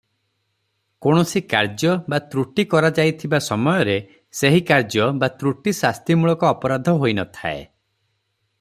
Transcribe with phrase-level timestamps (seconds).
[1.05, 3.99] କୌଣସି କାର୍ଯ୍ୟ ବା ତ୍ରୁଟି କରାଯାଇଥିବା ସମୟରେ
[4.41, 7.61] ସେହି କାର୍ଯ୍ୟ ବା ତ୍ରୁଟି ଶାସ୍ତିମୂଳକ ଅପରାଧ ହୋଇନଥାଏ.